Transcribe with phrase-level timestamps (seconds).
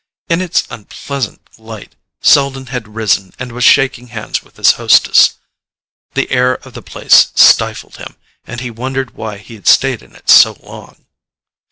[0.29, 5.35] In its unpleasant light Selden had risen and was shaking hands with his hostess.
[6.15, 8.15] The air of the place stifled him,
[8.47, 11.05] and he wondered why he had stayed in it so long.